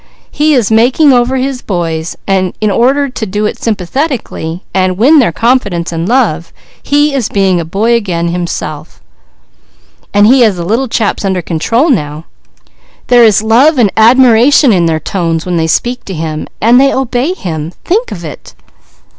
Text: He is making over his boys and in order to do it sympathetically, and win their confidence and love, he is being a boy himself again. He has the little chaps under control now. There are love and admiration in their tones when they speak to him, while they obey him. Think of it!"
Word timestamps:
He 0.31 0.55
is 0.55 0.71
making 0.71 1.13
over 1.13 1.35
his 1.37 1.61
boys 1.61 2.15
and 2.25 2.55
in 2.59 2.71
order 2.71 3.07
to 3.07 3.25
do 3.27 3.45
it 3.45 3.61
sympathetically, 3.61 4.63
and 4.73 4.97
win 4.97 5.19
their 5.19 5.31
confidence 5.31 5.91
and 5.91 6.09
love, 6.09 6.51
he 6.81 7.13
is 7.13 7.29
being 7.29 7.59
a 7.59 7.65
boy 7.65 8.01
himself 8.01 8.99
again. 10.11 10.25
He 10.25 10.41
has 10.41 10.55
the 10.55 10.65
little 10.65 10.87
chaps 10.87 11.23
under 11.23 11.43
control 11.43 11.91
now. 11.91 12.25
There 13.09 13.23
are 13.23 13.31
love 13.43 13.77
and 13.77 13.91
admiration 13.95 14.73
in 14.73 14.87
their 14.87 14.99
tones 14.99 15.45
when 15.45 15.57
they 15.57 15.67
speak 15.67 16.03
to 16.05 16.15
him, 16.15 16.47
while 16.59 16.73
they 16.79 16.91
obey 16.91 17.33
him. 17.35 17.71
Think 17.85 18.11
of 18.11 18.25
it!" 18.25 18.55